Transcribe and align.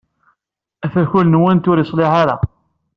Afakul-nwent 0.85 1.69
ur 1.71 1.77
yeṣliḥ 1.79 2.11
ara. 2.21 2.35